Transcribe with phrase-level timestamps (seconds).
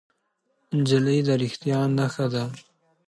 [0.77, 2.43] نجلۍ د رښتیا نښه ده.